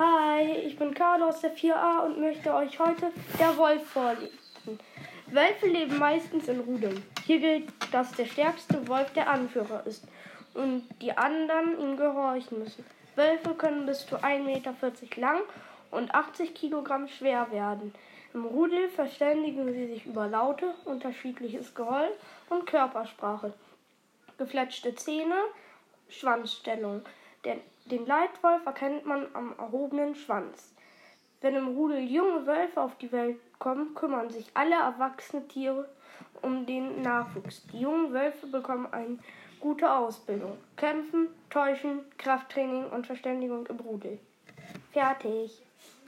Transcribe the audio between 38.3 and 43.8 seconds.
bekommen eine gute Ausbildung. Kämpfen, Täuschen, Krafttraining und Verständigung im